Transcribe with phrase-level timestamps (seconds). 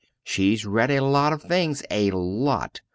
[0.23, 2.81] She's read a lot of things a lot!